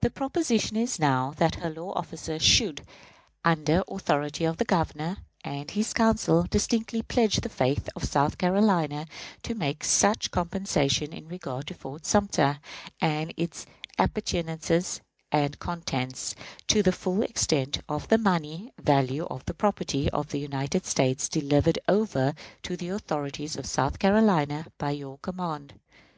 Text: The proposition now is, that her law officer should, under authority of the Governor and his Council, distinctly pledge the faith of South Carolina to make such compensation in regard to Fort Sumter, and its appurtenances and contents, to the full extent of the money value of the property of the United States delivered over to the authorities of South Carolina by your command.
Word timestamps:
The 0.00 0.08
proposition 0.08 0.78
now 0.98 1.32
is, 1.32 1.36
that 1.36 1.56
her 1.56 1.68
law 1.68 1.92
officer 1.92 2.38
should, 2.38 2.86
under 3.44 3.84
authority 3.88 4.46
of 4.46 4.56
the 4.56 4.64
Governor 4.64 5.18
and 5.44 5.70
his 5.70 5.92
Council, 5.92 6.44
distinctly 6.44 7.02
pledge 7.02 7.36
the 7.42 7.50
faith 7.50 7.90
of 7.94 8.04
South 8.04 8.38
Carolina 8.38 9.06
to 9.42 9.54
make 9.54 9.84
such 9.84 10.30
compensation 10.30 11.12
in 11.12 11.28
regard 11.28 11.66
to 11.66 11.74
Fort 11.74 12.06
Sumter, 12.06 12.60
and 13.02 13.34
its 13.36 13.66
appurtenances 13.98 15.02
and 15.30 15.58
contents, 15.58 16.34
to 16.68 16.82
the 16.82 16.90
full 16.90 17.22
extent 17.22 17.80
of 17.90 18.08
the 18.08 18.16
money 18.16 18.72
value 18.80 19.26
of 19.26 19.44
the 19.44 19.52
property 19.52 20.08
of 20.12 20.30
the 20.30 20.38
United 20.40 20.86
States 20.86 21.28
delivered 21.28 21.78
over 21.86 22.32
to 22.62 22.74
the 22.74 22.88
authorities 22.88 23.54
of 23.54 23.66
South 23.66 23.98
Carolina 23.98 24.64
by 24.78 24.92
your 24.92 25.18
command. 25.18 25.78